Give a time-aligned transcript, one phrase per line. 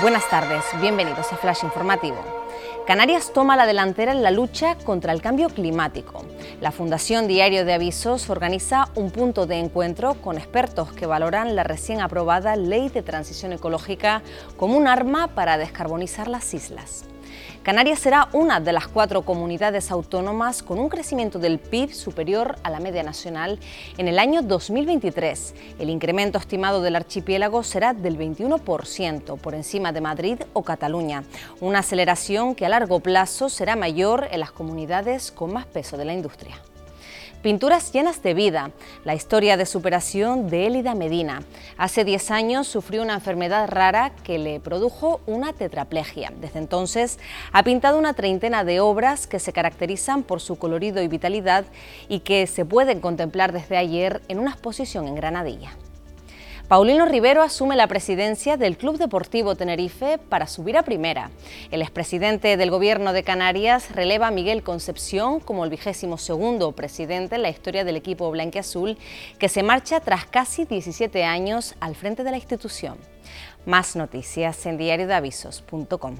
[0.00, 2.18] Buenas tardes, bienvenidos a Flash Informativo.
[2.86, 6.24] Canarias toma la delantera en la lucha contra el cambio climático.
[6.60, 11.64] La Fundación Diario de Avisos organiza un punto de encuentro con expertos que valoran la
[11.64, 14.22] recién aprobada Ley de Transición Ecológica
[14.56, 17.04] como un arma para descarbonizar las islas.
[17.62, 22.70] Canarias será una de las cuatro comunidades autónomas con un crecimiento del PIB superior a
[22.70, 23.58] la media nacional
[23.98, 25.54] en el año 2023.
[25.78, 31.24] El incremento estimado del archipiélago será del 21%, por encima de Madrid o Cataluña,
[31.60, 36.04] una aceleración que a largo plazo será mayor en las comunidades con más peso de
[36.04, 36.56] la industria.
[37.42, 38.72] Pinturas llenas de vida,
[39.04, 41.44] la historia de superación de Élida Medina.
[41.76, 46.32] Hace 10 años sufrió una enfermedad rara que le produjo una tetraplegia.
[46.40, 47.20] Desde entonces
[47.52, 51.64] ha pintado una treintena de obras que se caracterizan por su colorido y vitalidad
[52.08, 55.76] y que se pueden contemplar desde ayer en una exposición en Granadilla.
[56.68, 61.30] Paulino Rivero asume la presidencia del Club Deportivo Tenerife para subir a primera.
[61.70, 67.36] El expresidente del Gobierno de Canarias releva a Miguel Concepción como el vigésimo segundo presidente
[67.36, 68.98] en la historia del equipo blanqueazul,
[69.38, 72.98] que se marcha tras casi 17 años al frente de la institución.
[73.64, 76.16] Más noticias en diariodeavisos.com.